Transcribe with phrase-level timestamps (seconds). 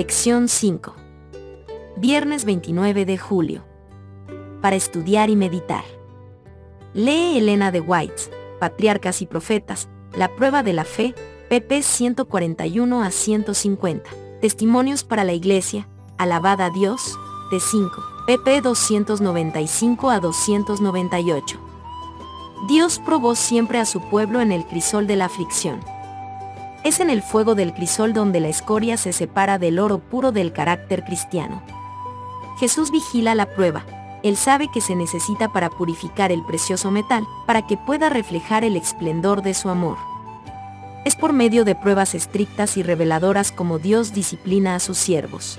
[0.00, 0.94] Lección 5.
[1.98, 3.66] Viernes 29 de julio.
[4.62, 5.84] Para estudiar y meditar.
[6.94, 11.14] Lee Elena de White, Patriarcas y Profetas, La prueba de la fe,
[11.50, 14.10] pp 141 a 150.
[14.40, 15.86] Testimonios para la Iglesia,
[16.16, 17.18] Alabada a Dios,
[17.50, 17.90] de 5,
[18.26, 21.60] pp 295 a 298.
[22.68, 25.78] Dios probó siempre a su pueblo en el crisol de la aflicción.
[26.82, 30.52] Es en el fuego del crisol donde la escoria se separa del oro puro del
[30.52, 31.62] carácter cristiano.
[32.58, 33.84] Jesús vigila la prueba,
[34.22, 38.76] él sabe que se necesita para purificar el precioso metal, para que pueda reflejar el
[38.76, 39.96] esplendor de su amor.
[41.04, 45.58] Es por medio de pruebas estrictas y reveladoras como Dios disciplina a sus siervos.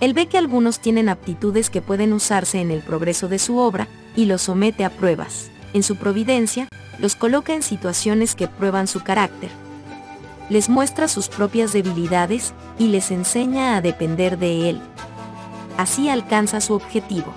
[0.00, 3.88] Él ve que algunos tienen aptitudes que pueden usarse en el progreso de su obra,
[4.16, 5.50] y los somete a pruebas.
[5.72, 6.68] En su providencia,
[6.98, 9.50] los coloca en situaciones que prueban su carácter.
[10.50, 14.80] Les muestra sus propias debilidades, y les enseña a depender de Él.
[15.78, 17.32] Así alcanza su objetivo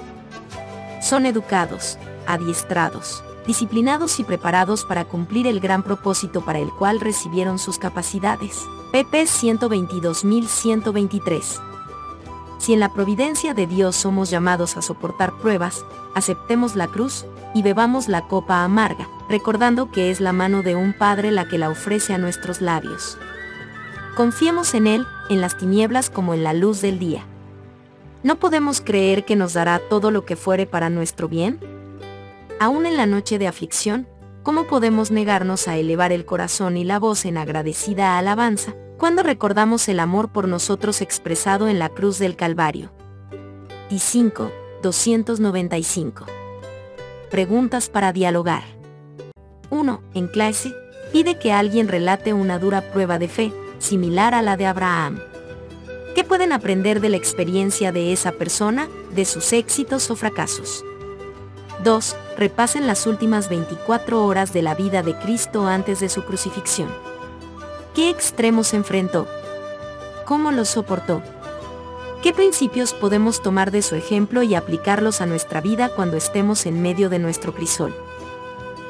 [1.08, 7.60] son educados, adiestrados, disciplinados y preparados para cumplir el gran propósito para el cual recibieron
[7.60, 8.66] sus capacidades.
[8.92, 11.62] PP 122.123.
[12.58, 17.62] Si en la providencia de Dios somos llamados a soportar pruebas, aceptemos la cruz y
[17.62, 21.70] bebamos la copa amarga, recordando que es la mano de un Padre la que la
[21.70, 23.18] ofrece a nuestros labios.
[24.16, 27.26] Confiemos en Él, en las tinieblas como en la luz del día.
[28.24, 31.60] ¿No podemos creer que nos dará todo lo que fuere para nuestro bien?
[32.60, 34.08] Aún en la noche de aflicción,
[34.42, 39.88] ¿cómo podemos negarnos a elevar el corazón y la voz en agradecida alabanza, cuando recordamos
[39.90, 42.92] el amor por nosotros expresado en la cruz del Calvario?
[43.92, 46.26] Y 5, 295.
[47.30, 48.77] Preguntas para dialogar.
[49.70, 50.02] 1.
[50.14, 50.76] En clase,
[51.12, 55.20] pide que alguien relate una dura prueba de fe, similar a la de Abraham.
[56.16, 60.84] ¿Qué pueden aprender de la experiencia de esa persona, de sus éxitos o fracasos?
[61.84, 62.16] 2.
[62.38, 66.90] Repasen las últimas 24 horas de la vida de Cristo antes de su crucifixión.
[67.94, 69.28] ¿Qué extremos enfrentó?
[70.26, 71.22] ¿Cómo los soportó?
[72.24, 76.82] ¿Qué principios podemos tomar de su ejemplo y aplicarlos a nuestra vida cuando estemos en
[76.82, 77.94] medio de nuestro crisol?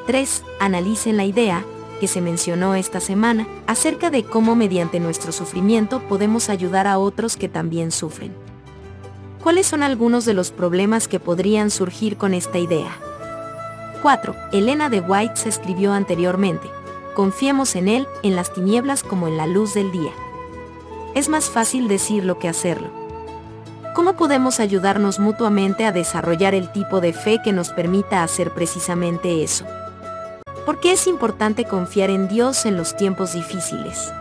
[0.08, 0.42] 3.
[0.58, 1.66] Analicen la idea,
[2.00, 7.36] que se mencionó esta semana, acerca de cómo mediante nuestro sufrimiento podemos ayudar a otros
[7.36, 8.32] que también sufren.
[9.42, 12.96] ¿Cuáles son algunos de los problemas que podrían surgir con esta idea?
[14.00, 14.34] 4.
[14.52, 16.70] Elena de White se escribió anteriormente.
[17.14, 20.12] Confiemos en Él, en las tinieblas como en la luz del día.
[21.14, 22.88] Es más fácil decirlo que hacerlo.
[23.94, 29.44] ¿Cómo podemos ayudarnos mutuamente a desarrollar el tipo de fe que nos permita hacer precisamente
[29.44, 29.66] eso?
[30.68, 34.12] ¿Por qué es importante confiar en Dios en los tiempos difíciles?